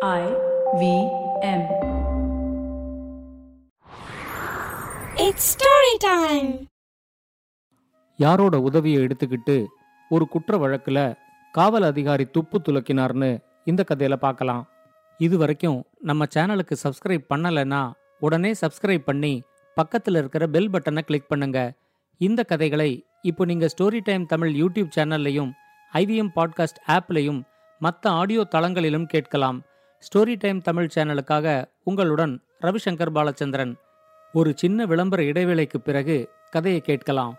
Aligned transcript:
I 0.00 0.24
V 0.80 0.82
M. 1.42 1.62
It's 5.16 5.44
story 5.54 5.94
time. 6.04 6.50
யாரோட 8.18 8.58
உதவியை 8.58 9.02
எடுத்துக்கிட்டு 9.04 9.56
ஒரு 10.10 10.26
குற்ற 10.26 10.58
வழக்குல 10.58 10.98
காவல் 11.54 11.82
அதிகாரி 11.82 12.26
துப்பு 12.26 12.58
துலக்கினார்னு 12.58 13.30
இந்த 13.64 13.84
கதையில 13.88 14.16
பார்க்கலாம் 14.16 14.62
இது 15.20 15.38
வரைக்கும் 15.38 15.86
நம்ம 16.00 16.28
சேனலுக்கு 16.34 16.76
சப்ஸ்கிரைப் 16.82 17.26
பண்ணலைன்னா 17.34 17.82
உடனே 18.20 18.54
சப்ஸ்கிரைப் 18.60 19.04
பண்ணி 19.04 19.34
பக்கத்துல 19.76 20.16
இருக்கிற 20.16 20.46
பெல் 20.46 20.70
பட்டனை 20.70 21.02
கிளிக் 21.02 21.28
பண்ணுங்க 21.28 21.60
இந்த 22.20 22.42
கதைகளை 22.42 22.90
இப்போ 23.22 23.44
நீங்க 23.44 23.68
ஸ்டோரி 23.78 24.02
டைம் 24.04 24.26
தமிழ் 24.26 24.54
யூடியூப் 24.54 24.92
சேனல்லையும் 24.96 25.50
ஐவிஎம் 25.92 26.34
பாட்காஸ்ட் 26.36 26.82
ஆப்லையும் 26.88 27.40
மற்ற 27.80 28.10
ஆடியோ 28.10 28.44
தளங்களிலும் 28.50 29.10
கேட்கலாம் 29.10 29.58
ஸ்டோரி 30.03 30.35
டைம் 30.37 30.59
தமிழ் 30.61 30.91
சேனலுக்காக 30.95 31.47
உங்களுடன் 31.83 32.33
ரவிசங்கர் 32.61 33.13
பாலச்சந்திரன் 33.17 33.73
ஒரு 34.33 34.51
சின்ன 34.55 34.85
விளம்பர 34.85 35.21
இடைவேளைக்கு 35.31 35.79
பிறகு 35.81 36.17
கதையை 36.49 36.81
கேட்கலாம் 36.81 37.33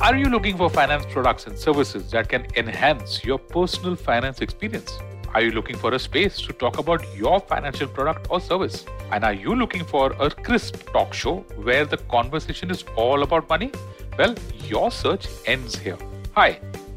Are 0.00 0.16
you 0.16 0.26
looking 0.26 0.56
for 0.56 0.70
finance 0.70 1.06
products 1.06 1.46
and 1.48 1.58
services 1.58 2.10
that 2.12 2.28
can 2.28 2.46
enhance 2.54 3.24
your 3.24 3.38
personal 3.54 3.96
finance 3.98 4.40
experience? 4.40 4.92
Are 5.34 5.42
you 5.42 5.50
looking 5.50 5.76
for 5.76 5.92
a 5.92 5.98
space 5.98 6.36
to 6.38 6.52
talk 6.54 6.78
about 6.78 7.04
your 7.16 7.40
financial 7.42 7.88
product 7.88 8.28
or 8.30 8.40
service? 8.40 8.76
And 9.10 9.24
are 9.24 9.34
you 9.36 9.54
looking 9.54 9.84
for 9.84 10.04
a 10.18 10.30
crisp 10.38 10.76
talk 10.92 11.12
show 11.14 11.34
where 11.60 11.84
the 11.84 11.98
conversation 12.08 12.70
is 12.70 12.84
all 12.96 13.22
about 13.22 13.48
money? 13.48 13.70
Well, 14.18 14.34
your 14.66 14.90
search 14.92 15.26
ends 15.46 15.76
here. 15.78 15.98
Hi, 16.34 16.50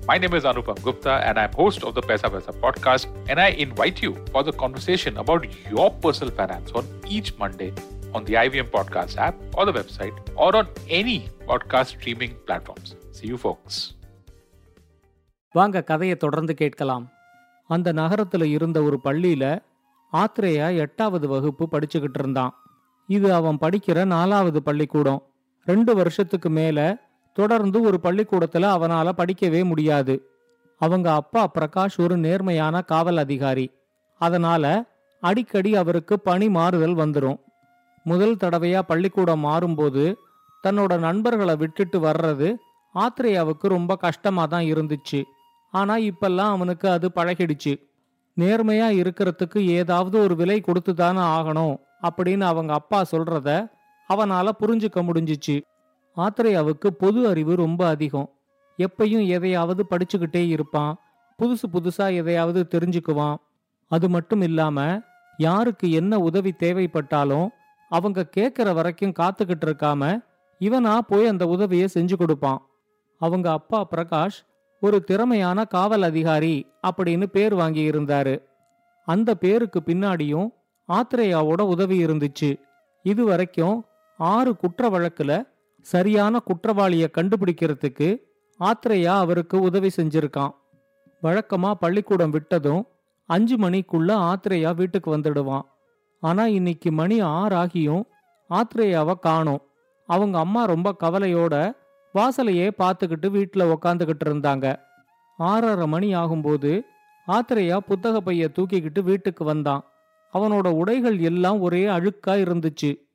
my 0.08 0.18
name 0.18 0.34
is 0.34 0.44
Anupam 0.44 0.78
Gupta 0.82 1.14
and 1.28 1.40
I'm 1.40 1.54
host 1.54 1.84
of 1.84 1.94
the 1.96 2.02
Pesa 2.02 2.30
Pesa 2.30 2.54
podcast 2.64 3.06
and 3.30 3.40
I 3.40 3.50
invite 3.66 4.02
you 4.02 4.12
for 4.32 4.44
the 4.44 4.54
conversation 4.54 5.18
about 5.18 5.46
your 5.72 5.88
personal 6.06 6.34
finance 6.34 6.72
on 6.74 6.86
each 7.08 7.30
Monday 7.38 7.72
on 8.14 8.26
the 8.26 8.36
IVM 8.46 8.70
Podcast 8.70 9.18
app 9.20 9.36
or 9.58 9.66
the 9.66 9.74
website 9.74 10.16
or 10.36 10.50
on 10.56 10.68
any 10.90 11.18
podcast 11.48 11.90
streaming 11.98 12.34
platforms. 12.48 12.90
See 13.12 13.28
you, 13.34 13.40
folks. 13.46 13.76
வாங்க 15.56 15.84
கதையை 15.84 16.16
தொடர்ந்து 16.16 16.54
கேட்கலாம் 16.56 17.06
அந்த 17.70 17.90
நகரத்துல 17.94 18.44
இருந்த 18.56 18.78
ஒரு 18.84 18.98
பள்ளியில 19.04 19.46
ஆத்ரேயா 20.14 20.68
எட்டாவது 20.84 21.26
வகுப்பு 21.28 21.66
படிச்சுக்கிட்டு 21.72 22.20
இருந்தான் 22.20 22.54
இது 23.10 23.28
அவன் 23.34 23.60
படிக்கிற 23.62 24.06
நாலாவது 24.06 24.60
பள்ளிக்கூடம் 24.62 25.22
ரெண்டு 25.68 25.92
வருஷத்துக்கு 25.96 26.50
மேல 26.60 26.80
தொடர்ந்து 27.37 27.79
ஒரு 27.81 27.99
பள்ளிக்கூடத்துல 28.03 28.69
அவனால 28.77 29.09
படிக்கவே 29.17 29.63
முடியாது. 29.65 30.15
அவங்க 30.81 31.09
அப்பா 31.13 31.43
பிரகாஷ் 31.55 31.99
ஒரு 31.99 32.17
நேர்மையான 32.17 32.83
காவல் 32.83 33.17
அதிகாரி. 33.17 33.67
அதனால 34.21 34.65
அடிக்கடி 35.23 35.71
அவருக்கு 35.77 36.15
பணி 36.21 36.47
மாறுதல் 36.49 36.97
வந்துடும் 36.97 37.39
முதல் 38.07 38.37
தடவையா 38.37 38.81
பள்ளிக்கூடம் 38.83 39.45
மாறும்போது 39.45 40.05
தன்னோட 40.65 40.93
நண்பர்களை 40.99 41.55
விட்டுட்டு 41.57 41.99
வர்றது 42.01 42.49
ஆத்ரேயாவுக்கு 42.95 43.67
ரொம்ப 43.77 43.93
கஷ்டமா 43.97 44.45
தான் 44.47 44.65
இருந்துச்சு. 44.65 45.21
ஆனா 45.75 45.95
இப்பெல்லாம் 46.09 46.53
அவனுக்கு 46.57 46.87
அது 46.91 47.07
பழகிடுச்சு. 47.15 47.73
நேர்மையா 48.37 48.89
இருக்கிறதுக்கு 49.01 49.61
ஏதாவது 49.79 50.17
ஒரு 50.23 50.35
விலை 50.37 50.59
கொடுத்து 50.61 50.95
தானே 50.95 51.25
ஆகணும் 51.37 51.77
அப்படின்னு 52.03 52.45
அவங்க 52.53 52.73
அப்பா 52.73 53.01
சொல்றத 53.13 53.51
அவனால 54.09 54.49
புரிஞ்சுக்க 54.61 54.99
முடிஞ்சிச்சு. 55.09 55.57
ஆத்ரேயாவுக்கு 56.17 56.87
பொது 56.87 57.29
அறிவு 57.29 57.57
ரொம்ப 57.57 57.87
அதிகம். 57.87 58.31
எப்பயும் 58.79 59.27
எதையாவது 59.27 59.87
படிச்சுக்கிட்டே 59.91 60.49
இருப்பான். 60.49 60.97
புதுசு 61.43 61.63
புதுசா 61.73 62.15
எதையாவது 62.15 62.67
தெரிஞ்சுக்குவான். 62.71 63.37
அது 63.89 64.09
மட்டும் 64.09 64.41
இல்லாம 64.41 65.01
யாருக்கு 65.37 65.91
என்ன 65.91 66.19
உதவி 66.19 66.55
தேவைப்பட்டாலும் 66.59 67.49
அவங்க 67.89 68.29
கேட்குற 68.37 68.75
வரைக்கும் 68.75 69.13
காத்துக்கிட்டு 69.19 69.65
இருக்காம 69.65 70.25
இவனா 70.61 70.99
போய் 70.99 71.27
அந்த 71.27 71.47
உதவியை 71.47 71.89
செஞ்சு 71.95 72.17
கொடுப்பான். 72.17 72.67
அவங்க 73.19 73.51
அப்பா 73.51 73.89
பிரகாஷ் 73.97 74.45
ஒரு 74.81 75.05
திறமையான 75.05 75.65
காவல் 75.65 76.03
அதிகாரி 76.03 76.67
அப்படின்னு 76.83 77.27
பேர் 77.27 77.55
வாங்கி 77.55 77.91
இருந்தாரு. 77.91 78.43
அந்த 79.05 79.35
பேருக்கு 79.35 79.83
பின்னாடியும் 79.87 80.49
ஆத்ரேயாவோட 80.89 81.61
உதவி 81.61 82.05
இருந்துச்சு. 82.05 82.61
இது 83.03 83.25
வரைக்கும் 83.25 83.85
ஆறு 84.19 84.57
குற்ற 84.57 84.89
வழக்குல 84.89 85.49
சரியான 85.87 86.41
குற்றவாளிய 86.41 87.11
கண்டுபிடிக்கிறதுக்கு 87.17 88.21
ஆத்ரேயா 88.61 89.15
அவருக்கு 89.23 89.61
உதவி 89.61 89.91
செஞ்சிருக்கான். 89.97 90.55
வழக்கமா 91.23 91.73
பள்ளிக்கூடம் 91.73 92.33
விட்டதும் 92.33 92.83
அஞ்சு 93.27 93.57
மணிக்குள்ள 93.57 94.11
ஆத்ரேயா 94.33 94.75
வீட்டுக்கு 94.75 95.17
வந்துடுவான். 95.17 95.61
ஆனா 96.21 96.47
இன்னைக்கு 96.47 96.93
மணி 96.93 97.23
ஆறாகியும் 97.23 98.03
ஆத்ரேயாவை 98.51 99.15
காணோம். 99.19 99.63
அவங்க 100.07 100.39
அம்மா 100.39 100.65
ரொம்ப 100.65 100.97
கவலையோட 101.01 101.55
வாசலையே 102.15 102.71
பார்த்துக்கிட்டு 102.79 103.31
வீட்டில் 103.31 103.73
உக்காந்துக்கிட்டு 103.75 104.25
இருந்தாங்க. 104.27 104.77
ஆறரை 105.39 105.87
மணி 105.87 106.15
ஆகும்போது 106.15 106.81
ஆத்திரையா 107.29 107.77
புத்தக 107.77 108.21
பைய 108.21 108.49
தூக்கிக்கிட்டு 108.59 109.03
வீட்டுக்கு 109.03 109.45
வந்தான். 109.45 109.85
அவனோட 110.33 110.69
உடைகள் 110.69 111.19
எல்லாம் 111.19 111.61
ஒரே 111.61 111.87
அழுக்கா 111.87 112.37
இருந்துச்சு. 112.45 113.06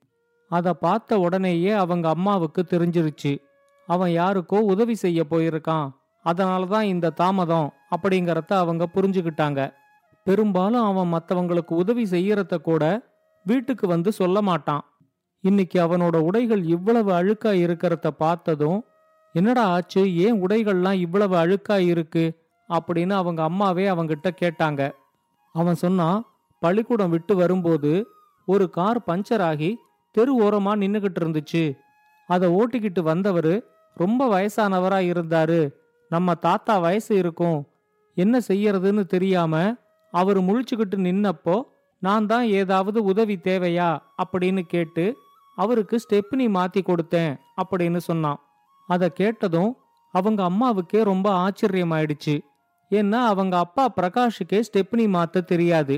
அதை 0.51 0.71
பார்த்த 0.79 1.19
உடனேயே 1.19 1.71
அவங்க 1.71 2.05
அம்மாவுக்கு 2.09 2.61
தெரிஞ்சிருச்சு. 2.69 3.33
அவன் 3.87 4.11
யாருக்கோ 4.11 4.57
உதவி 4.73 4.95
செய்ய 4.95 5.23
போயிருக்கான். 5.29 5.87
அதனால 6.25 6.65
தான் 6.65 6.83
இந்த 6.83 7.09
தாமதம் 7.09 7.69
அப்படிங்கறத 7.95 8.51
அவங்க 8.53 8.83
புரிஞ்சுக்கிட்டாங்க. 8.95 9.61
பெரும்பாலும் 10.27 10.85
அவன் 10.85 11.13
மற்றவங்களுக்கு 11.13 11.73
உதவி 11.73 12.03
செய்யறத 12.03 12.57
கூட 12.61 12.83
வீட்டுக்கு 13.45 13.85
வந்து 13.87 14.11
சொல்ல 14.11 14.41
மாட்டான். 14.41 14.83
இன்னைக்கு 15.43 15.77
அவனோட 15.81 16.17
உடைகள் 16.19 16.63
இவ்வளவு 16.65 17.11
அழுக்கா 17.11 17.51
இருக்கிறத 17.63 18.07
பார்த்ததும் 18.07 18.79
என்னடா 19.35 19.63
ஆச்சு? 19.65 20.01
ஏன் 20.15 20.37
உடைகள்லாம் 20.43 20.99
இவ்வளவு 20.99 21.35
அழுக்கா 21.35 21.77
இருக்கு? 21.85 22.25
அப்படின்னு 22.69 23.13
அவங்க 23.13 23.41
அம்மாவே 23.43 23.85
அவங்கிட்ட 23.89 24.29
கேட்டாங்க. 24.41 24.81
அவன் 25.55 25.75
சொன்னான் 25.75 26.19
பள்ளிக்கூடம் 26.61 27.09
விட்டு 27.09 27.33
வரும்போது 27.35 27.91
ஒரு 28.47 28.69
கார் 28.69 28.99
பஞ்சர் 29.07 29.43
ஆகி 29.43 29.71
தெரு 30.11 30.33
ஓரமா 30.43 30.73
நின்னுகிட்டு 30.83 31.19
இருந்துச்சு. 31.21 31.63
அதை 32.29 32.47
ஓட்டிக்கிட்டு 32.49 33.01
வந்தவர் 33.01 33.53
ரொம்ப 33.95 34.27
வயசானவரா 34.33 34.99
இருந்தாரு. 35.11 35.61
நம்ம 36.09 36.33
தாத்தா 36.35 36.77
வயசு 36.77 37.15
இருக்கும். 37.15 37.59
என்ன 38.17 38.39
செய்யறதுன்னு 38.47 39.05
தெரியாம 39.05 39.75
அவர் 40.13 40.39
முழிச்சுக்கிட்டு 40.41 40.97
நின்னப்போ 41.07 41.61
நான் 41.99 42.25
தான் 42.25 42.45
ஏதாவது 42.47 43.03
உதவி 43.03 43.35
தேவையா 43.43 43.89
அப்படின்னு 44.23 44.61
கேட்டு 44.61 45.17
அவருக்கு 45.55 45.95
ஸ்டெப்னி 45.97 46.45
மாத்தி 46.57 46.81
கொடுத்தேன் 46.81 47.33
அப்படின்னு 47.61 47.97
சொன்னான். 47.97 48.39
அதை 48.87 49.09
கேட்டதும் 49.09 49.77
அவங்க 50.13 50.41
அம்மாவுக்கே 50.43 51.01
ரொம்ப 51.03 51.27
ஆச்சரியமாயிடுச்சு. 51.43 52.35
ஏன்னா 52.91 53.19
அவங்க 53.31 53.57
அப்பா 53.57 53.93
பிரகாஷுக்கே 54.01 54.59
ஸ்டெப்னி 54.67 55.05
மாத்த 55.15 55.43
தெரியாது. 55.43 55.95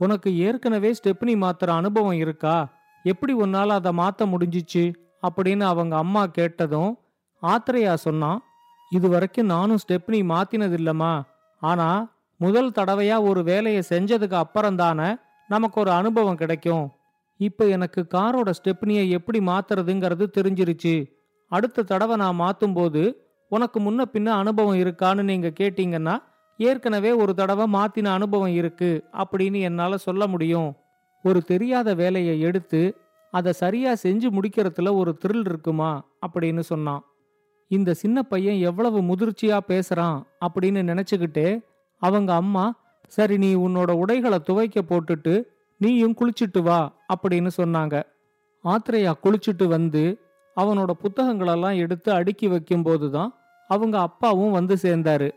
உனக்கு 0.00 0.36
ஏற்கனவே 0.36 0.90
ஸ்டெப்னி 0.90 1.34
மாத்துற 1.44 1.68
அனுபவம் 1.68 2.12
இருக்கா? 2.12 2.56
எப்படி 3.04 3.32
உன்னால் 3.32 3.70
அதை 3.70 3.92
மாற்ற 3.92 4.26
முடிஞ்சிச்சு? 4.26 4.84
அப்படின்னு 5.26 5.62
அவங்க 5.62 5.96
அம்மா 5.96 6.26
கேட்டதும் 6.26 6.98
ஆத்திரையா 7.42 7.94
சொன்னான் 7.94 8.40
இது 8.90 9.08
வரைக்கும் 9.08 9.46
நானும் 9.46 9.82
ஸ்டெப்னி 9.84 10.20
மாத்தினதில்லம்மா. 10.32 11.12
ஆனா 11.62 11.88
முதல் 12.40 12.70
தடவையா 12.70 13.16
ஒரு 13.20 13.44
வேலையை 13.44 13.82
செஞ்சதுக்கு 13.88 14.34
அப்புறம் 14.34 14.76
தானே 14.76 15.08
நமக்கு 15.48 15.80
ஒரு 15.80 15.90
அனுபவம் 15.90 16.36
கிடைக்கும். 16.36 16.86
இப்போ 17.36 17.64
எனக்கு 17.66 18.06
காரோட 18.14 18.50
ஸ்டெப்னியை 18.58 19.08
எப்படி 19.08 19.38
மாத்துறதுங்கிறது 19.38 20.24
தெரிஞ்சிருச்சு. 20.38 20.94
அடுத்த 21.48 21.82
தடவை 21.82 22.16
நான் 22.16 22.40
மாத்தும் 22.40 22.74
போது 22.74 23.02
உனக்கு 23.48 23.78
முன்ன 23.80 24.04
பின்ன 24.12 24.26
அனுபவம் 24.26 24.78
இருக்கான்னு 24.78 25.22
நீங்க 25.22 25.52
கேட்டீங்கன்னா 25.60 26.14
ஏற்கனவே 26.56 27.12
ஒரு 27.12 27.34
தடவை 27.34 27.66
மாத்தின 27.72 28.12
அனுபவம் 28.12 28.54
இருக்கு 28.54 28.90
அப்படின்னு 29.12 29.60
என்னால 29.60 29.96
சொல்ல 29.96 30.26
முடியும். 30.26 30.70
ஒரு 31.24 31.40
தெரியாத 31.42 31.94
வேலையை 31.94 32.40
எடுத்து 32.40 32.80
அதை 33.32 33.52
சரியா 33.52 33.92
செஞ்சு 34.02 34.28
முடிக்கிறதுல 34.36 34.90
ஒரு 34.96 35.12
த்ரில் 35.22 35.46
இருக்குமா? 35.48 35.90
அப்படின்னு 36.26 36.60
சொன்னான். 36.60 37.02
இந்த 37.70 37.94
சின்ன 37.94 38.22
பையன் 38.22 38.58
எவ்வளவு 38.58 38.98
முதிர்ச்சியா 39.00 39.58
பேசுறான் 39.68 40.18
அப்படின்னு 40.46 40.80
நினைச்சுக்கிட்டே 40.90 41.48
அவங்க 42.02 42.30
அம்மா 42.34 42.64
சரி 43.08 43.36
நீ 43.38 43.50
உன்னோட 43.54 43.90
உடைகளை 43.92 44.38
துவைக்க 44.38 44.82
போட்டுட்டு 44.82 45.34
நீயும் 45.80 46.16
குளிச்சிட்டு 46.18 46.60
வா 46.62 46.80
அப்படின்னு 47.14 47.50
சொன்னாங்க. 47.56 47.94
ஆத்திரையா 48.64 49.12
குளிச்சுட்டு 49.24 49.66
வந்து 49.66 50.02
அவனோட 50.56 50.90
புத்தகங்களெல்லாம் 51.04 51.76
எடுத்து 51.76 52.12
அடுக்கி 52.12 52.46
வைக்கும்போது 52.48 53.10
தான் 53.10 53.30
அவங்க 53.70 53.96
அப்பாவும் 54.00 54.52
வந்து 54.52 54.74
சேர்ந்தாரு. 54.82 55.30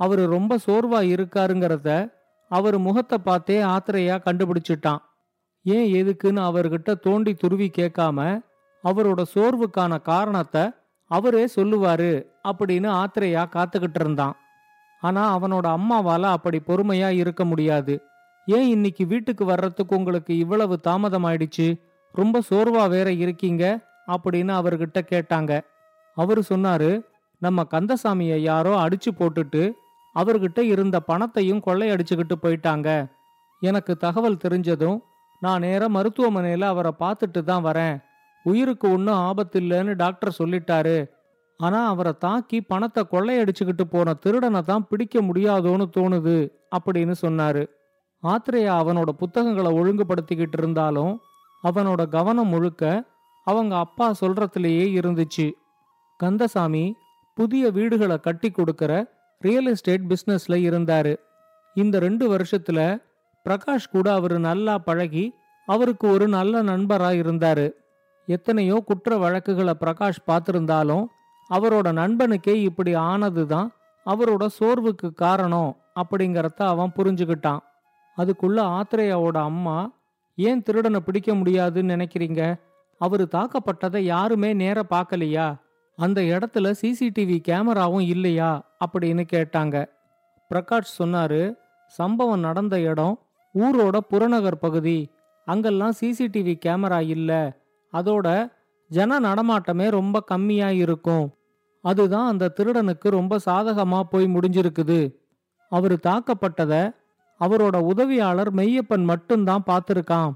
அவரு 0.00 0.26
ரொம்ப 0.26 0.58
சோர்வா 0.66 1.00
இருக்காருங்கிறத 1.14 1.88
அவர் 2.50 2.78
முகத்தை 2.78 3.18
பார்த்தே 3.18 3.58
ஆத்திரையா 3.74 4.16
கண்டுபிடிச்சிட்டான். 4.26 5.00
ஏன் 5.66 5.88
எதுக்குன்னு 6.00 6.40
அவர்கிட்ட 6.48 6.94
தோண்டி 7.00 7.34
துருவி 7.34 7.70
கேட்காம 7.78 8.40
அவரோட 8.84 9.22
சோர்வுக்கான 9.34 10.02
காரணத்தை 10.02 10.62
அவரே 11.10 11.48
சொல்லுவாரு 11.56 12.26
அப்படின்னு 12.48 12.88
ஆத்திரையா 13.00 13.42
காத்துக்கிட்டு 13.54 14.00
இருந்தான். 14.00 14.36
ஆனா 15.02 15.22
அவனோட 15.36 15.66
அம்மாவால 15.78 16.22
அப்படி 16.22 16.58
பொறுமையா 16.66 17.08
இருக்க 17.08 17.44
முடியாது. 17.44 17.94
ஏன் 18.46 18.68
இன்னைக்கு 18.68 19.06
வீட்டுக்கு 19.06 19.44
வர்றதுக்கு 19.44 19.96
உங்களுக்கு 19.96 20.38
இவ்வளவு 20.38 20.80
தாமதம் 20.80 21.24
ஆயிடுச்சு 21.24 21.66
ரொம்ப 22.14 22.40
சோர்வா 22.50 22.88
வேற 22.88 23.12
இருக்கீங்க 23.12 23.64
அப்படின்னு 24.06 24.52
அவர்கிட்ட 24.60 24.98
கேட்டாங்க. 25.10 25.60
அவரு 26.16 26.42
சொன்னாரு 26.48 26.90
நம்ம 27.38 27.66
கந்தசாமியை 27.70 28.38
யாரோ 28.38 28.72
அடிச்சு 28.76 29.10
போட்டுட்டு 29.18 29.70
அவர்கிட்ட 30.14 30.58
இருந்த 30.58 31.00
பணத்தையும் 31.00 31.62
கொள்ளையடிச்சுக்கிட்டு 31.66 32.36
போயிட்டாங்க. 32.42 32.88
எனக்கு 33.62 33.96
தகவல் 33.96 34.42
தெரிஞ்சதும் 34.44 34.98
நான் 35.40 35.60
நேரம் 35.60 35.94
மருத்துவமனையில் 35.96 36.66
அவரை 36.72 36.92
பார்த்துட்டு 36.98 37.40
தான் 37.42 37.64
வரேன். 37.64 37.96
உயிருக்கு 38.44 38.86
ஒன்றும் 38.92 39.20
ஆபத்து 39.28 39.60
இல்லைன்னு 39.60 39.94
டாக்டர் 39.94 40.38
சொல்லிட்டாரு. 40.38 40.98
ஆனா 41.60 41.88
அவரை 41.88 42.12
தாக்கி 42.18 42.58
பணத்தை 42.60 43.02
கொள்ளையடிச்சுக்கிட்டு 43.12 43.84
போன 43.90 44.14
திருடனை 44.14 44.60
தான் 44.62 44.86
பிடிக்க 44.88 45.20
முடியாதோன்னு 45.20 45.86
தோணுது 45.96 46.36
அப்படின்னு 46.76 47.14
சொன்னாரு. 47.24 47.62
ஆத்ரேயா 48.22 48.72
அவனோட 48.82 49.10
புத்தகங்களை 49.22 49.70
ஒழுங்குபடுத்திக்கிட்டு 49.80 50.58
இருந்தாலும் 50.58 51.12
அவனோட 51.64 52.02
கவனம் 52.08 52.48
முழுக்க 52.48 52.84
அவங்க 53.46 53.72
அப்பா 53.76 54.06
சொல்றதுலேயே 54.20 54.86
இருந்துச்சு. 55.00 55.46
கந்தசாமி 56.20 56.84
புதிய 57.38 57.70
வீடுகளை 57.70 58.16
கட்டி 58.16 58.48
கொடுக்கற 58.50 58.92
ரியல் 59.42 59.66
எஸ்டேட் 59.66 60.08
பிஸ்னஸ்ல 60.10 60.54
இருந்தாரு. 60.68 61.14
இந்த 61.76 61.98
ரெண்டு 61.98 62.24
வருஷத்துல 62.34 62.80
பிரகாஷ் 63.48 63.90
கூட 63.90 64.12
அவரு 64.12 64.38
நல்லா 64.38 64.78
பழகி 64.78 65.34
அவருக்கு 65.66 66.10
ஒரு 66.10 66.28
நல்ல 66.28 66.62
நண்பராக 66.62 67.14
இருந்தாரு. 67.14 67.72
எத்தனையோ 68.26 68.82
குற்ற 68.86 69.16
வழக்குகளை 69.16 69.74
பிரகாஷ் 69.80 70.24
பார்த்திருந்தாலும் 70.26 71.04
அவரோட 71.50 71.88
நண்பனுக்கே 71.92 72.54
இப்படி 72.54 72.94
ஆனதுதான் 72.94 73.68
அவரோட 74.06 74.46
சோர்வுக்கு 74.60 75.12
காரணம் 75.14 75.76
அப்படிங்கறத 75.94 76.56
அவன் 76.56 76.92
புரிஞ்சுக்கிட்டான். 76.96 77.58
அதுக்குள்ள 78.16 78.80
ஆத்ரேயாவோட 78.80 79.36
அம்மா 79.36 79.92
ஏன் 80.36 80.62
திருடனை 80.62 81.00
பிடிக்க 81.00 81.34
முடியாதுன்னு 81.34 81.96
நினைக்கிறீங்க? 81.96 82.60
அவரு 82.98 83.28
தாக்கப்பட்டதை 83.30 83.98
யாருமே 83.98 84.52
நேர 84.52 84.82
பார்க்கலையா? 84.90 85.56
அந்த 85.96 86.20
இடத்துல 86.20 86.74
சிசிடிவி 86.82 87.38
கேமராவும் 87.48 88.00
இல்லையா? 88.00 88.76
அப்படின்னு 88.86 89.24
கேட்டாங்க. 89.32 89.88
பிரகாஷ் 90.54 90.92
சொன்னாரு 90.98 91.54
சம்பவம் 91.86 92.40
நடந்த 92.40 92.80
இடம் 92.80 93.18
ஊரோட 93.54 93.96
புறநகர் 93.98 94.58
பகுதி. 94.58 95.10
அங்கெல்லாம் 95.44 95.92
சிசிடிவி 96.00 96.54
கேமரா 96.66 97.00
இல்ல. 97.00 97.60
அதோட 97.92 98.52
ஜன 98.88 99.20
நடமாட்டமே 99.20 99.90
ரொம்ப 99.90 100.20
கம்மியா 100.20 100.70
இருக்கும். 100.70 101.30
அதுதான் 101.82 102.28
அந்த 102.28 102.52
திருடனுக்கு 102.56 103.08
ரொம்ப 103.08 103.38
சாதகமா 103.46 104.00
போய் 104.02 104.24
முடிஞ்சிருக்குது. 104.24 105.16
அவரு 105.68 105.98
தாக்கப்பட்டத 106.02 106.94
அவரோட 107.40 107.76
உதவியாளர் 107.76 108.54
மெய்யப்பன் 108.54 109.04
மட்டும்தான் 109.04 109.62
பார்த்திருக்கான். 109.66 110.32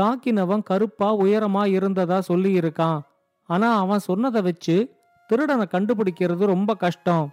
தாக்கினவன் 0.00 0.62
கருப்பா 0.62 1.16
உயரமா 1.16 1.66
இருந்ததா 1.66 2.22
சொல்லியிருக்கான். 2.28 3.00
ஆனா 3.46 3.78
அவன் 3.78 3.98
சொன்னதை 3.98 4.42
வச்சு 4.42 4.94
திருடனை 5.26 5.66
கண்டுபிடிக்கிறது 5.70 6.46
ரொம்ப 6.46 6.74
கஷ்டம். 6.74 7.32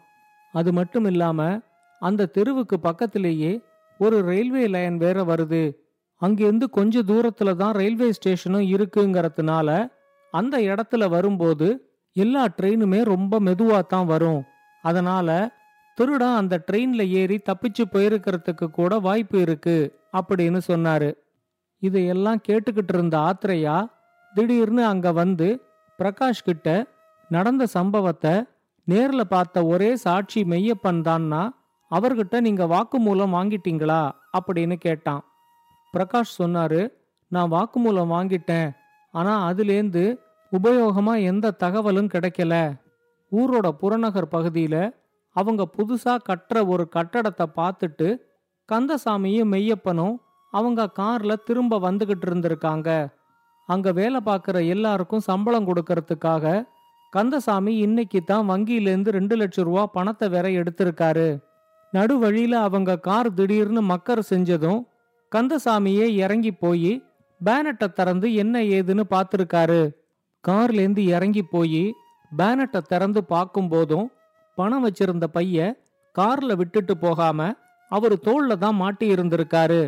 அது 0.51 0.73
மட்டும் 0.73 1.05
இல்லாம 1.05 1.59
அந்த 1.99 2.25
தெருவுக்கு 2.25 2.79
பக்கத்திலேயே 2.79 3.61
ஒரு 3.97 4.21
ரயில்வே 4.21 4.67
லைன் 4.67 4.97
வேற 4.97 5.23
வருது. 5.23 5.77
அங்கிருந்து 6.15 6.69
கொஞ்ச 6.69 7.01
தூரத்துல 7.01 7.55
தான் 7.55 7.73
ரயில்வே 7.73 8.11
ஸ்டேஷனும் 8.11 8.61
இருக்குங்கிறதுனால 8.61 9.89
அந்த 10.31 10.57
இடத்துல 10.57 11.09
வரும்போது 11.09 11.67
எல்லா 12.13 12.47
ட்ரெயினுமே 12.61 13.03
ரொம்ப 13.03 13.39
மெதுவா 13.39 13.79
தான் 13.87 14.05
வரும். 14.05 14.41
அதனால 14.81 15.55
திருடன் 15.95 16.35
அந்த 16.35 16.63
ட்ரெயின்ல 16.71 17.07
ஏறி 17.09 17.37
தப்பிச்சு 17.37 17.83
போயிருக்கிறதுக்கு 17.91 18.67
கூட 18.71 18.99
வாய்ப்பு 18.99 19.41
இருக்கு 19.41 19.77
அப்படின்னு 20.17 20.59
சொன்னாரு. 20.67 21.13
இதையெல்லாம் 21.79 22.41
கேட்டுக்கிட்டு 22.47 22.93
இருந்த 22.93 23.17
ஆத்திரையா 23.17 23.77
திடீர்னு 24.33 24.85
அங்க 24.85 25.11
வந்து 25.11 25.47
பிரகாஷ் 25.99 26.45
கிட்ட 26.45 26.67
நடந்த 27.29 27.65
சம்பவத்தை 27.65 28.43
நேர்ல 28.87 29.21
பார்த்த 29.21 29.65
ஒரே 29.65 29.95
சாட்சி 29.95 30.43
மெய்யப்பன் 30.43 31.01
தான்னா 31.01 31.41
அவர்கிட்ட 31.91 32.39
நீங்க 32.39 32.65
வாக்குமூலம் 32.65 33.33
வாங்கிட்டீங்களா? 33.33 34.11
அப்படின்னு 34.37 34.73
கேட்டான். 34.73 35.23
பிரகாஷ் 35.93 36.33
சொன்னாரு 36.39 36.91
நான் 37.27 37.51
வாக்குமூலம் 37.51 38.11
வாங்கிட்டேன். 38.15 38.69
ஆனா 39.11 39.49
அதுலேருந்து 39.49 40.17
உபயோகமா 40.51 41.21
எந்த 41.21 41.51
தகவலும் 41.51 42.07
கிடைக்கல. 42.07 42.79
ஊரோட 43.31 43.69
புறநகர் 43.69 44.27
பகுதியில 44.31 44.93
அவங்க 45.31 45.67
புதுசா 45.77 46.17
கட்டுற 46.29 46.67
ஒரு 46.67 46.89
கட்டடத்தை 46.95 47.45
பார்த்துட்டு 47.55 48.17
கந்தசாமியும் 48.69 49.51
மெய்யப்பனும் 49.51 50.15
அவங்க 50.51 50.89
கார்ல 50.99 51.33
திரும்ப 51.43 51.91
வந்துகிட்டு 51.91 52.25
இருந்திருக்காங்க. 52.27 53.15
அங்க 53.67 53.91
வேலை 53.91 54.19
பார்க்குற 54.25 54.67
எல்லாருக்கும் 54.67 55.19
சம்பளம் 55.19 55.67
கொடுக்கறதுக்காக 55.67 56.63
கந்தசாமி 57.09 57.77
இன்னைக்கு 57.77 58.23
தான் 58.23 58.49
வங்கியிலேருந்து 58.49 59.09
ரெண்டு 59.09 59.35
லட்சம் 59.35 59.65
ரூபா 59.65 59.85
பணத்தை 59.85 60.29
வேற 60.29 60.49
எடுத்திருக்காரு. 60.49 61.39
நடுவழியில 61.93 62.55
அவங்க 62.67 62.99
கார் 62.99 63.33
திடீர்னு 63.33 63.81
மக்கர் 63.81 64.21
செஞ்சதும் 64.29 64.81
கந்தசாமியே 65.31 66.05
இறங்கி 66.23 66.51
போய் 66.51 66.91
பேனட்டை 67.41 67.87
திறந்து 67.93 68.33
என்ன 68.33 68.61
ஏதுன்னு 68.61 69.03
பார்த்துருக்காரு. 69.09 69.81
கார்லேருந்து 70.43 71.03
இறங்கி 71.15 71.43
போய் 71.43 71.83
பேனட்டை 72.31 72.81
திறந்து 72.81 73.21
பார்க்கும்போதும் 73.29 74.07
பணம் 74.57 74.85
வச்சிருந்த 74.87 75.23
பைய 75.23 75.57
கார்ல 76.15 76.55
விட்டுட்டு 76.55 76.97
போகாம 76.97 77.39
அவர் 77.91 78.13
தோல்ல 78.13 78.57
தான் 78.57 78.75
மாட்டி 78.75 79.13
இருந்திருக்காரு. 79.13 79.81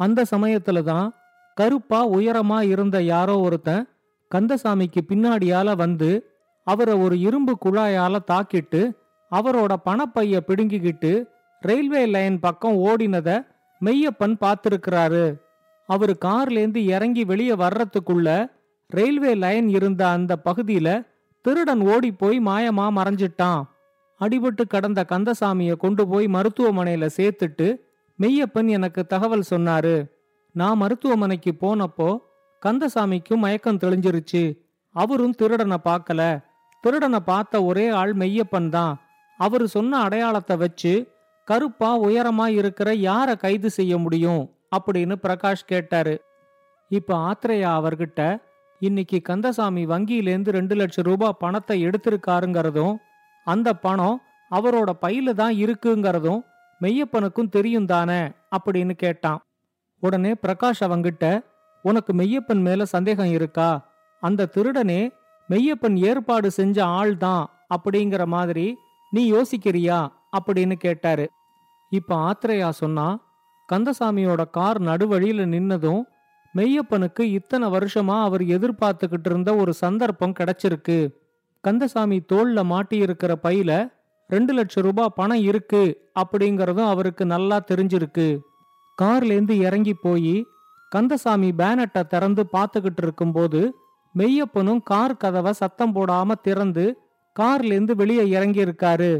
அந்த 0.00 0.24
சமயத்துல 0.30 0.82
தான் 0.82 1.08
கருப்பா 1.56 2.00
உயரமா 2.10 2.60
இருந்த 2.62 3.02
யாரோ 3.02 3.38
ஒருத்தன் 3.38 3.84
கந்தசாமிக்கு 4.30 5.00
பின்னாடியால 5.08 5.76
வந்து 5.76 6.10
அவரை 6.66 6.94
ஒரு 6.94 7.16
இரும்பு 7.18 7.52
குழாயால 7.64 8.18
தாக்கிட்டு 8.30 8.80
அவரோட 9.30 9.72
பணப்பைய 9.84 10.40
பிடுங்கிக்கிட்டு 10.48 11.24
ரயில்வே 11.60 12.06
லைன் 12.06 12.40
பக்கம் 12.40 12.76
ஓடினத 12.78 13.46
மெய்யப்பன் 13.80 14.36
பார்த்திருக்கிறாரு. 14.40 15.40
அவரு 15.86 16.16
கார்லேந்து 16.24 16.76
இறங்கி 16.76 17.24
வெளியே 17.24 17.52
வர்றதுக்குள்ள 17.52 18.52
ரயில்வே 18.86 19.34
லைன் 19.34 19.68
இருந்த 19.68 20.08
அந்த 20.08 20.36
பகுதியில 20.44 21.06
திருடன் 21.40 21.80
ஓடி 21.80 22.12
போய் 22.12 22.40
மாயமா 22.40 22.86
மறைஞ்சிட்டான். 22.98 23.62
அடிபட்டு 24.20 24.66
கடந்த 24.66 25.04
கந்தசாமிய 25.08 25.76
கொண்டு 25.76 26.08
போய் 26.08 26.26
மருத்துவமனையில 26.26 27.08
சேர்த்துட்டு 27.16 27.80
மெய்யப்பன் 28.20 28.68
எனக்கு 28.68 29.06
தகவல் 29.06 29.50
சொன்னாரு. 29.50 30.10
நான் 30.50 30.76
மருத்துவமனைக்கு 30.76 31.52
போனப்போ 31.60 32.18
கந்தசாமிக்கும் 32.62 33.36
மயக்கம் 33.36 33.78
தெளிஞ்சிருச்சு. 33.78 34.60
அவரும் 34.90 35.34
திருடனை 35.34 35.76
பார்க்கல. 35.84 36.44
திருடனை 36.80 37.20
பார்த்த 37.20 37.64
ஒரே 37.64 37.88
ஆள் 37.88 38.16
மெய்யப்பன் 38.16 38.68
தான். 38.68 39.00
அவரு 39.36 39.68
சொன்ன 39.68 39.98
அடையாளத்தை 39.98 40.56
வச்சு 40.56 41.12
கருப்பா 41.44 42.02
உயரமா 42.02 42.46
இருக்கிற 42.46 42.92
யார 42.92 43.36
கைது 43.36 43.70
செய்ய 43.70 43.98
முடியும்? 43.98 44.50
அப்படின்னு 44.76 45.14
பிரகாஷ் 45.22 45.66
கேட்டாரு. 45.66 46.24
இப்ப 46.88 47.16
ஆத்ரேயா 47.16 47.70
அவர்கிட்ட 47.78 48.42
இன்னைக்கு 48.78 49.22
கந்தசாமி 49.22 49.86
வங்கியிலேருந்து 49.86 50.50
ரெண்டு 50.50 50.74
லட்சம் 50.74 51.04
ரூபாய் 51.04 51.36
பணத்தை 51.38 51.86
எடுத்திருக்காருங்கிறதும் 51.86 52.96
அந்த 53.44 53.74
பணம் 53.74 54.22
அவரோட 54.50 54.90
பையில 55.02 55.32
தான் 55.32 55.54
இருக்குங்கிறதும் 55.54 56.40
மெய்யப்பனுக்கும் 56.80 57.48
தெரியும் 57.48 57.86
தானே? 57.86 58.30
அப்படின்னு 58.56 58.90
கேட்டான். 58.90 59.40
உடனே 60.00 60.32
பிரகாஷ் 60.32 60.80
அவங்கிட்ட 60.80 61.44
உனக்கு 61.82 62.12
மெய்யப்பன் 62.12 62.60
மேல 62.60 62.84
சந்தேகம் 62.84 63.30
இருக்கா? 63.30 63.70
அந்த 64.20 64.48
திருடனே 64.56 65.10
மெய்யப்பன் 65.48 65.96
ஏற்பாடு 65.96 66.50
செஞ்ச 66.50 66.84
ஆள் 66.84 67.16
தான் 67.16 67.50
அப்படிங்கிற 67.74 68.26
மாதிரி 68.26 68.76
நீ 69.14 69.22
யோசிக்கிறியா? 69.32 69.98
அப்படின்னு 70.36 70.76
கேட்டாரு. 70.76 71.26
இப்ப 71.92 72.12
ஆத்ரேயா 72.24 72.70
சொன்னா 72.70 73.06
கந்தசாமியோட 73.68 74.42
கார் 74.50 74.80
நடுவழியில 74.82 75.42
நின்னதும் 75.54 76.02
மெய்யப்பனுக்கு 76.54 77.20
இத்தனை 77.20 77.68
வருஷமா 77.68 78.16
அவர் 78.22 78.40
எதிர்பார்த்துக்கிட்டு 78.40 79.28
இருந்த 79.30 79.50
ஒரு 79.56 79.72
சந்தர்ப்பம் 79.74 80.34
கிடைச்சிருக்கு. 80.40 80.98
கந்தசாமி 81.64 82.18
தோல்ல 82.32 82.58
மாட்டியிருக்கிற 82.72 83.32
பையில 83.42 83.92
ரெண்டு 84.28 84.52
லட்சம் 84.52 84.84
ரூபாய் 84.84 85.14
பணம் 85.14 85.42
இருக்கு 85.42 85.82
அப்படிங்கறதும் 86.20 86.88
அவருக்கு 86.88 87.24
நல்லா 87.26 87.58
தெரிஞ்சிருக்கு. 87.70 88.26
கார்லேருந்து 89.02 89.56
இறங்கி 89.60 89.94
போய் 89.94 90.34
கந்தசாமி 90.88 91.50
பேனட்டை 91.58 92.02
திறந்து 92.06 92.42
பார்த்துக்கிட்டு 92.52 93.02
இருக்கும்போது 93.02 93.60
மெய்யப்பனும் 94.14 94.82
கார் 94.84 95.16
கதவை 95.16 95.52
சத்தம் 95.52 95.94
போடாம 95.94 96.30
திறந்து 96.42 96.84
கார்லேருந்து 97.40 97.94
வெளியே 97.94 98.28
இறங்கி 98.28 98.64
இருக்காரு 98.64 99.12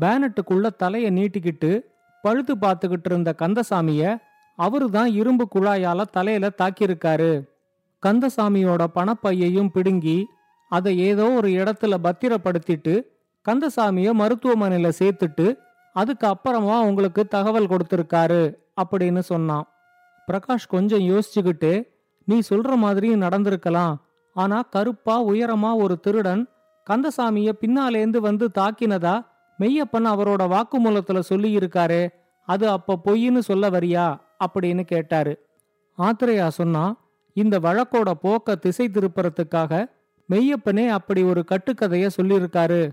பேனட்டுக்குள்ள 0.00 0.70
தலைய 0.82 1.10
நீட்டிக்கிட்டு 1.10 1.80
பழுத்து 2.22 2.54
பார்த்துக்கிட்டு 2.54 3.04
இருந்த 3.04 3.34
கந்தசாமிய 3.38 4.16
அவரு 4.56 4.90
தான் 4.90 5.10
இரும்பு 5.12 5.48
குழாயால 5.54 6.02
தலையில 6.10 6.50
தாக்கியிருக்காரு. 6.62 7.32
கந்தசாமியோட 8.02 8.86
பணப்பையையும் 8.94 9.68
பிடுங்கி 9.72 10.26
அதை 10.68 10.98
ஏதோ 10.98 11.30
ஒரு 11.30 11.48
இடத்துல 11.48 11.94
பத்திரப்படுத்திட்டு 12.02 12.94
கந்தசாமிய 13.46 14.08
மருத்துவமனையில 14.12 14.92
சேர்த்துட்டு 14.98 15.46
அதுக்கு 15.92 16.26
அப்புறமா 16.26 16.80
உங்களுக்கு 16.80 17.26
தகவல் 17.26 17.68
கொடுத்துருக்காரு 17.68 18.56
அப்படின்னு 18.82 19.18
சொன்னான். 19.18 19.66
பிரகாஷ் 20.28 20.66
கொஞ்சம் 20.68 21.00
யோசிச்சுக்கிட்டு 21.00 21.88
நீ 22.24 22.38
சொல்ற 22.50 22.76
மாதிரியும் 22.76 23.22
நடந்திருக்கலாம். 23.22 23.94
ஆனா 24.36 24.62
கருப்பா 24.62 25.24
உயரமா 25.24 25.76
ஒரு 25.76 26.00
திருடன் 26.00 26.48
கந்தசாமிய 26.90 27.52
பின்னாலேந்து 27.60 28.16
வந்து 28.16 28.50
தாக்கினதா 28.58 29.26
மெய்யப்பன் 29.58 30.06
அவரோட 30.06 30.42
வாக்குமூலத்துல 30.54 31.22
சொல்லியிருக்காரு 31.28 32.08
அது 32.48 32.68
அப்ப 32.68 32.98
பொய்ன்னு 33.04 33.38
சொல்ல 33.38 33.70
வரியா? 33.70 34.20
அப்படின்னு 34.44 34.82
கேட்டாரு. 34.82 35.46
ஆத்திரையா 35.98 36.48
சொன்னா 36.48 36.96
இந்த 37.34 37.58
வழக்கோட 37.58 38.10
போக்க 38.10 38.54
திசை 38.54 38.88
திருப்புறத்துக்காக 38.88 39.90
மெய்யப்பனே 40.30 40.88
அப்படி 40.88 41.22
ஒரு 41.22 41.44
கட்டுக்கதைய 41.50 42.10
சொல்லியிருக்காரு. 42.22 42.90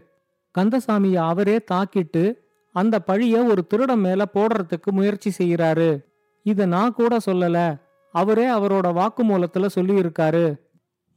கந்தசாமிய 0.58 1.16
அவரே 1.16 1.60
தாக்கிட்டு 1.72 2.34
அந்த 2.74 3.00
பழிய 3.08 3.46
ஒரு 3.46 3.68
திருடன் 3.68 4.00
மேல 4.00 4.26
போடுறதுக்கு 4.34 4.92
முயற்சி 4.92 5.32
செய்யறாரு 5.38 6.04
இத 6.44 6.66
நான் 6.66 6.94
கூட 6.94 7.18
சொல்லல 7.26 7.80
அவரே 8.12 8.48
அவரோட 8.50 8.88
வாக்குமூலத்துல 8.92 9.68
சொல்லியிருக்காரு. 9.76 10.60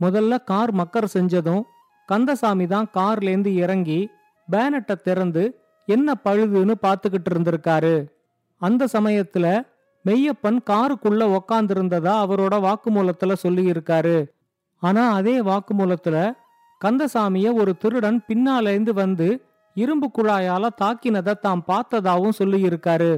முதல்ல 0.00 0.44
கார் 0.44 0.74
மக்கர் 0.74 1.06
செஞ்சதும் 1.14 1.62
கந்தசாமி 2.06 2.66
தான் 2.66 2.88
கார்லேந்து 2.94 3.52
இறங்கி 3.54 4.10
பேனட்டை 4.48 4.94
திறந்து 4.94 5.44
என்ன 5.88 6.14
பழுதுன்னு 6.24 6.74
பார்த்துக்கிட்டு 6.82 7.30
இருந்திருக்காரு. 7.30 7.94
அந்த 8.60 8.86
சமயத்துல 8.92 9.46
மெய்யப்பன் 10.04 10.58
காருக்குள்ள 10.70 11.38
உக்காந்துருந்ததா 11.38 12.14
அவரோட 12.24 12.54
வாக்குமூலத்துல 12.66 13.32
சொல்லியிருக்காரு. 13.42 14.16
ஆனா 14.82 15.12
அதே 15.12 15.40
வாக்குமூலத்துல 15.40 16.32
கந்தசாமிய 16.84 17.52
ஒரு 17.52 17.76
திருடன் 17.76 18.20
பின்னாலேந்து 18.28 18.92
வந்து 18.92 19.28
இரும்பு 19.74 20.10
குழாயால 20.18 20.68
தாக்கினதை 20.82 21.34
தாம் 21.38 21.64
பார்த்ததாவும் 21.68 22.36
சொல்லியிருக்காரு. 22.38 23.12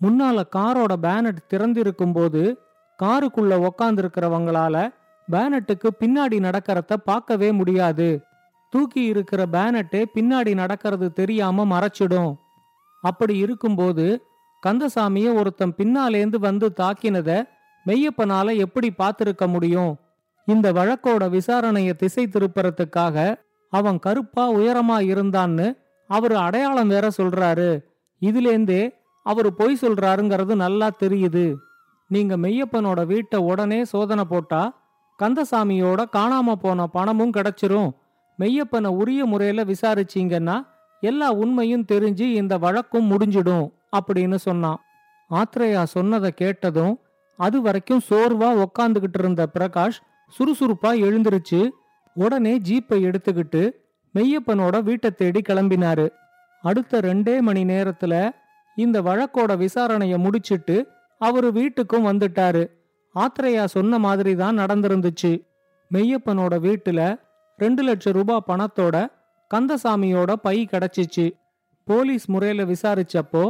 முன்னால 0.00 0.42
காரோட 0.56 0.92
பேனட் 1.02 1.44
திறந்திருக்கும் 1.48 2.12
போது 2.12 2.42
காருக்குள்ள 3.02 3.68
உக்காந்துருக்கிறவங்களால 3.68 4.76
பேனட்டுக்கு 5.30 5.88
பின்னாடி 6.00 6.38
நடக்கிறத 6.38 6.94
பார்க்கவே 6.94 7.52
முடியாது. 7.52 8.20
தூக்கி 8.70 9.02
இருக்கிற 9.04 9.46
பேனட்டே 9.52 10.04
பின்னாடி 10.14 10.54
நடக்கிறது 10.54 11.12
தெரியாம 11.12 11.64
மறைச்சிடும். 11.64 12.36
அப்படி 13.00 13.36
இருக்கும்போது 13.36 14.22
கந்தசாமிய 14.66 15.34
ஒருத்தன் 15.34 15.74
பின்னாலேந்து 15.76 16.36
வந்து 16.36 16.72
தாக்கினத 16.76 17.44
மெய்யப்பனால 17.86 18.56
எப்படி 18.56 18.92
பார்த்திருக்க 18.98 19.48
முடியும்? 19.48 19.96
இந்த 20.44 20.72
வழக்கோட 20.72 21.28
விசாரணைய 21.30 21.92
திசை 21.92 22.26
திருப்புறத்துக்காக 22.26 23.34
அவன் 23.68 23.98
கருப்பா 23.98 24.52
உயரமா 24.52 24.98
இருந்தான்னு 25.12 25.78
அவரு 26.06 26.36
அடையாளம் 26.36 26.88
வேற 26.88 27.08
சொல்றாரு. 27.16 27.84
இதுலேந்தே 28.20 28.90
அவரு 29.22 29.52
பொய் 29.52 29.78
சொல்றாருங்கிறது 29.80 30.54
நல்லா 30.54 30.90
தெரியுது. 31.02 31.54
நீங்க 32.08 32.36
மெய்யப்பனோட 32.36 33.06
வீட்டை 33.06 33.40
உடனே 33.40 33.84
சோதனை 33.84 34.24
போட்டா 34.24 34.77
கந்தசாமியோட 35.22 36.04
காணாம 36.12 36.52
போன 36.52 36.86
பணமும் 36.86 37.30
கிடைச்சிரும். 37.30 37.90
மெய்யப்பனை 38.38 38.86
உரிய 38.86 39.24
முறையில 39.24 39.64
விசாரிச்சீங்கன்னா 39.64 40.66
எல்லா 41.00 41.30
உண்மையும் 41.30 41.84
தெரிஞ்சு 41.92 42.20
இந்த 42.20 42.58
வழக்கும் 42.58 43.10
முடிஞ்சிடும் 43.10 43.72
அப்படின்னு 43.96 44.34
சொன்னான். 44.34 44.80
ஆத்ரேயா 45.30 45.82
சொன்னதை 45.82 46.30
கேட்டதும் 46.30 47.00
அது 47.36 47.62
வரைக்கும் 47.62 48.00
சோர்வா 48.10 48.64
உக்காந்துகிட்டு 48.64 49.18
இருந்த 49.18 49.48
பிரகாஷ் 49.58 49.98
சுறுசுறுப்பா 50.38 50.90
எழுந்திருச்சு 51.02 51.68
உடனே 52.14 52.58
ஜீப்பை 52.58 52.98
எடுத்துக்கிட்டு 53.08 53.70
மெய்யப்பனோட 54.14 54.82
வீட்டை 54.82 55.10
தேடி 55.10 55.42
கிளம்பினாரு. 55.48 56.10
அடுத்த 56.62 57.00
ரெண்டே 57.00 57.40
மணி 57.40 57.64
நேரத்துல 57.64 58.30
இந்த 58.76 59.02
வழக்கோட 59.02 59.56
விசாரணைய 59.56 60.16
முடிச்சிட்டு 60.18 60.88
அவரு 61.18 61.50
வீட்டுக்கும் 61.52 62.08
வந்துட்டாரு. 62.08 62.64
ஆத்ரேயா 63.24 63.64
சொன்ன 63.76 63.98
மாதிரி 64.06 64.32
தான் 64.42 64.58
நடந்திருந்துச்சு. 64.62 65.32
மெய்யப்பனோட 65.90 66.54
வீட்டுல 66.66 67.00
ரெண்டு 67.58 67.82
லட்சம் 67.88 68.16
ரூபாய் 68.18 68.46
பணத்தோட 68.50 68.96
கந்தசாமியோட 69.50 70.32
பை 70.46 70.56
கிடைச்சிச்சு. 70.72 71.26
போலீஸ் 71.88 72.26
முறையில 72.32 72.64
விசாரிச்சப்போ 72.72 73.44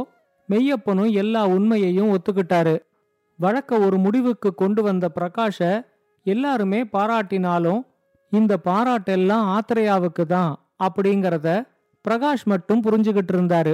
மெய்யப்பனும் 0.49 1.11
எல்லா 1.21 1.41
உண்மையையும் 1.55 2.11
ஒத்துக்கிட்டாரு. 2.13 2.75
வழக்க 3.39 3.79
ஒரு 3.87 3.97
முடிவுக்கு 3.97 4.49
கொண்டு 4.61 4.81
வந்த 4.87 5.05
பிரகாஷ 5.17 5.59
எல்லாருமே 6.25 6.79
பாராட்டினாலும் 6.95 7.81
இந்த 8.31 8.53
பாராட்டெல்லாம் 8.69 9.45
ஆத்திரையாவுக்கு 9.55 10.23
தான் 10.35 10.51
அப்படிங்கறத 10.87 11.49
பிரகாஷ் 12.05 12.43
மட்டும் 12.51 12.83
புரிஞ்சுகிட்டு 12.85 13.33
இருந்தாரு. 13.35 13.73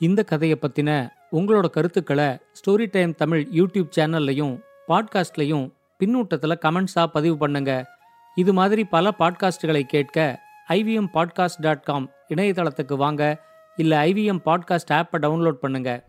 இந்த 0.00 0.20
கதையை 0.30 0.56
பத்தின 0.60 0.90
உங்களோட 1.38 1.66
கருத்துக்களை 1.76 2.28
ஸ்டோரி 2.58 2.86
டைம் 2.94 3.12
தமிழ் 3.14 3.42
யூடியூப் 3.58 3.90
சேனல்லையும் 3.96 4.54
பாட்காஸ்ட்லையும் 4.90 5.72
பின்னூட்டத்தில் 5.98 6.58
கமெண்ட்ஸாக 6.60 7.06
பதிவு 7.06 7.36
பண்ணுங்க. 7.36 7.88
இது 8.34 8.52
மாதிரி 8.52 8.84
பல 8.84 9.12
பாட்காஸ்டுகளை 9.18 9.82
கேட்க 9.82 10.40
ஐவிஎம் 10.68 11.08
பாட்காஸ்ட் 11.14 11.60
டாட் 11.60 11.82
காம் 11.82 12.10
இணையதளத்துக்கு 12.34 12.96
வாங்க. 12.96 13.44
இல்லை 13.76 14.12
ஐவிஎம் 14.12 14.40
பாட்காஸ்ட் 14.44 14.92
ஆப்பை 14.92 15.16
டவுன்லோட் 15.20 15.52
பண்ணுங்க. 15.52 16.08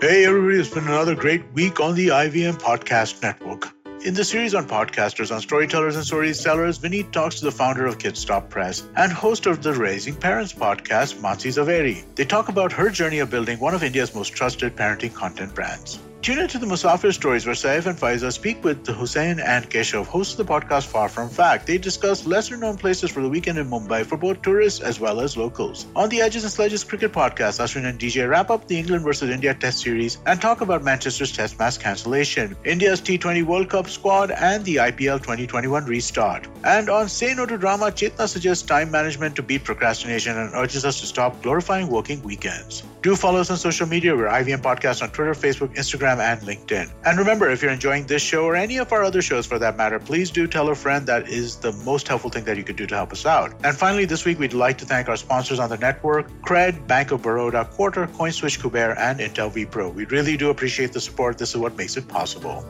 Hey, 0.00 0.08
everybody, 0.08 0.60
it's 0.60 0.72
been 0.74 0.88
another 0.88 1.14
great 1.14 1.42
week 1.54 1.80
on 1.80 1.96
the 1.96 2.24
IVM 2.24 2.54
Podcast 2.66 3.06
Network. 3.20 3.75
In 4.04 4.14
the 4.14 4.24
series 4.24 4.54
on 4.54 4.68
podcasters, 4.68 5.34
on 5.34 5.40
storytellers 5.40 5.96
and 5.96 6.04
storytellers, 6.04 6.78
Vineet 6.78 7.10
talks 7.10 7.40
to 7.40 7.44
the 7.44 7.50
founder 7.50 7.86
of 7.86 7.98
Kidstop 7.98 8.48
Press 8.48 8.86
and 8.94 9.10
host 9.10 9.46
of 9.46 9.62
the 9.62 9.72
Raising 9.72 10.14
Parents 10.14 10.52
podcast, 10.52 11.20
Matsi 11.20 11.48
Zaveri. 11.48 12.04
They 12.14 12.24
talk 12.24 12.48
about 12.48 12.72
her 12.72 12.90
journey 12.90 13.18
of 13.18 13.30
building 13.30 13.58
one 13.58 13.74
of 13.74 13.82
India's 13.82 14.14
most 14.14 14.32
trusted 14.34 14.76
parenting 14.76 15.12
content 15.12 15.54
brands. 15.54 15.98
Tune 16.22 16.40
into 16.40 16.58
the 16.58 16.66
Musafir 16.66 17.12
stories 17.12 17.46
where 17.46 17.54
Saif 17.54 17.86
and 17.86 17.96
Faiza 17.96 18.32
speak 18.32 18.64
with 18.64 18.84
Hussein 18.88 19.38
and 19.38 19.70
Keshav, 19.70 20.06
hosts 20.06 20.36
of 20.36 20.44
the 20.44 20.52
podcast 20.52 20.86
Far 20.86 21.08
From 21.08 21.28
Fact. 21.28 21.68
They 21.68 21.78
discuss 21.78 22.26
lesser 22.26 22.56
known 22.56 22.76
places 22.76 23.12
for 23.12 23.20
the 23.22 23.28
weekend 23.28 23.58
in 23.58 23.70
Mumbai 23.70 24.04
for 24.04 24.16
both 24.16 24.42
tourists 24.42 24.80
as 24.80 24.98
well 24.98 25.20
as 25.20 25.36
locals. 25.36 25.86
On 25.94 26.08
the 26.08 26.20
Edges 26.20 26.42
and 26.42 26.52
Sledges 26.52 26.82
cricket 26.82 27.12
podcast, 27.12 27.60
Ashwin 27.60 27.84
and 27.84 28.00
DJ 28.00 28.28
wrap 28.28 28.50
up 28.50 28.66
the 28.66 28.76
England 28.76 29.04
versus 29.04 29.30
India 29.30 29.54
Test 29.54 29.78
series 29.78 30.18
and 30.26 30.40
talk 30.40 30.62
about 30.62 30.82
Manchester's 30.82 31.30
Test 31.30 31.60
match 31.60 31.78
cancellation, 31.78 32.56
India's 32.64 33.00
T20 33.00 33.44
World 33.44 33.68
Cup 33.68 33.88
squad, 33.88 34.32
and 34.32 34.64
the 34.64 34.76
IPL 34.76 35.18
2021 35.18 35.84
restart. 35.84 36.48
And 36.64 36.88
on 36.88 37.08
Say 37.08 37.34
No 37.34 37.46
to 37.46 37.56
Drama, 37.56 37.92
Chetna 37.92 38.26
suggests 38.26 38.64
time 38.64 38.90
management 38.90 39.36
to 39.36 39.44
beat 39.44 39.62
procrastination 39.62 40.36
and 40.36 40.52
urges 40.54 40.84
us 40.84 40.98
to 41.00 41.06
stop 41.06 41.40
glorifying 41.42 41.86
working 41.86 42.20
weekends. 42.24 42.82
Do 43.06 43.14
follow 43.14 43.38
us 43.38 43.52
on 43.52 43.56
social 43.56 43.86
media. 43.86 44.16
We're 44.16 44.26
IVM 44.26 44.62
Podcast 44.62 45.00
on 45.00 45.10
Twitter, 45.10 45.32
Facebook, 45.32 45.72
Instagram, 45.76 46.18
and 46.18 46.40
LinkedIn. 46.40 46.92
And 47.04 47.16
remember, 47.16 47.48
if 47.48 47.62
you're 47.62 47.70
enjoying 47.70 48.04
this 48.08 48.20
show 48.20 48.42
or 48.42 48.56
any 48.56 48.78
of 48.78 48.92
our 48.92 49.04
other 49.04 49.22
shows 49.22 49.46
for 49.46 49.60
that 49.60 49.76
matter, 49.76 50.00
please 50.00 50.28
do 50.28 50.48
tell 50.48 50.68
a 50.70 50.74
friend 50.74 51.06
that 51.06 51.28
is 51.28 51.54
the 51.54 51.70
most 51.84 52.08
helpful 52.08 52.30
thing 52.30 52.42
that 52.46 52.56
you 52.56 52.64
could 52.64 52.74
do 52.74 52.84
to 52.84 52.96
help 52.96 53.12
us 53.12 53.24
out. 53.24 53.54
And 53.62 53.76
finally, 53.76 54.06
this 54.06 54.24
week, 54.24 54.40
we'd 54.40 54.54
like 54.54 54.76
to 54.78 54.84
thank 54.84 55.08
our 55.08 55.14
sponsors 55.16 55.60
on 55.60 55.68
the 55.70 55.76
network 55.76 56.28
Cred, 56.42 56.88
Bank 56.88 57.12
of 57.12 57.22
Baroda, 57.22 57.64
Quarter, 57.66 58.08
CoinSwitch, 58.08 58.58
Kuber, 58.58 58.98
and 58.98 59.20
Intel 59.20 59.52
vPro. 59.52 59.94
We 59.94 60.06
really 60.06 60.36
do 60.36 60.50
appreciate 60.50 60.92
the 60.92 61.00
support. 61.00 61.38
This 61.38 61.50
is 61.50 61.58
what 61.58 61.76
makes 61.76 61.96
it 61.96 62.08
possible. 62.08 62.66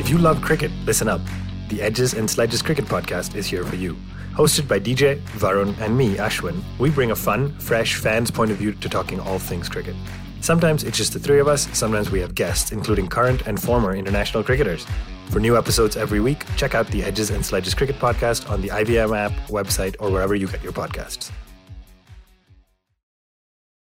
If 0.00 0.10
you 0.10 0.18
love 0.18 0.42
cricket, 0.42 0.72
listen 0.84 1.06
up. 1.06 1.20
The 1.68 1.80
Edges 1.80 2.12
and 2.12 2.28
Sledges 2.28 2.60
Cricket 2.60 2.86
Podcast 2.86 3.36
is 3.36 3.46
here 3.46 3.62
for 3.64 3.76
you. 3.76 3.96
Hosted 4.34 4.66
by 4.66 4.80
DJ, 4.80 5.20
Varun, 5.38 5.78
and 5.80 5.96
me, 5.96 6.16
Ashwin, 6.16 6.60
we 6.80 6.90
bring 6.90 7.12
a 7.12 7.16
fun, 7.16 7.52
fresh 7.60 7.94
fan's 7.94 8.32
point 8.32 8.50
of 8.50 8.56
view 8.56 8.72
to 8.72 8.88
talking 8.88 9.20
all 9.20 9.38
things 9.38 9.68
cricket. 9.68 9.94
Sometimes 10.40 10.82
it's 10.82 10.98
just 10.98 11.12
the 11.12 11.20
three 11.20 11.38
of 11.38 11.46
us, 11.46 11.68
sometimes 11.72 12.10
we 12.10 12.18
have 12.18 12.34
guests, 12.34 12.72
including 12.72 13.06
current 13.06 13.46
and 13.46 13.62
former 13.62 13.94
international 13.94 14.42
cricketers. 14.42 14.84
For 15.30 15.38
new 15.38 15.56
episodes 15.56 15.96
every 15.96 16.18
week, 16.18 16.44
check 16.56 16.74
out 16.74 16.88
the 16.88 17.04
Edges 17.04 17.30
and 17.30 17.46
Sledges 17.46 17.74
Cricket 17.74 18.00
Podcast 18.00 18.50
on 18.50 18.60
the 18.60 18.70
IVM 18.70 19.16
app, 19.16 19.30
website, 19.46 19.94
or 20.00 20.10
wherever 20.10 20.34
you 20.34 20.48
get 20.48 20.64
your 20.64 20.72
podcasts. 20.72 21.30